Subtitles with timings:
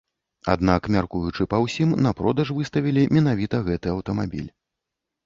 [0.51, 4.49] Аднак, мяркуючы па ўсім, на продаж выставілі менавіта гэты аўтамабіль.